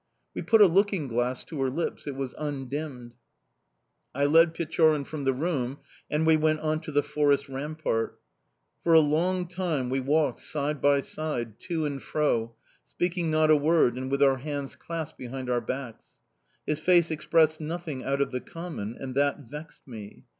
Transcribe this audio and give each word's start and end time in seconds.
We 0.33 0.41
put 0.41 0.61
a 0.61 0.65
looking 0.65 1.07
glass 1.07 1.43
to 1.43 1.61
her 1.61 1.69
lips 1.69 2.07
it 2.07 2.15
was 2.15 2.33
undimmed! 2.39 3.13
"I 4.15 4.25
led 4.25 4.55
Pechorin 4.55 5.05
from 5.05 5.25
the 5.25 5.31
room, 5.31 5.77
and 6.09 6.25
we 6.25 6.37
went 6.37 6.61
on 6.61 6.79
to 6.79 6.91
the 6.91 7.03
fortress 7.03 7.47
rampart. 7.47 8.19
For 8.83 8.93
a 8.93 8.99
long 8.99 9.47
time 9.47 9.91
we 9.91 9.99
walked 9.99 10.39
side 10.39 10.81
by 10.81 11.01
side, 11.01 11.59
to 11.69 11.85
and 11.85 12.01
fro, 12.01 12.55
speaking 12.87 13.29
not 13.29 13.51
a 13.51 13.55
word 13.55 13.95
and 13.95 14.09
with 14.09 14.23
our 14.23 14.37
hands 14.37 14.75
clasped 14.75 15.19
behind 15.19 15.51
our 15.51 15.61
backs. 15.61 16.17
His 16.65 16.79
face 16.79 17.11
expressed 17.11 17.61
nothing 17.61 18.03
out 18.03 18.21
of 18.21 18.31
the 18.31 18.41
common 18.41 18.97
and 18.99 19.13
that 19.13 19.41
vexed 19.41 19.87
me. 19.87 20.25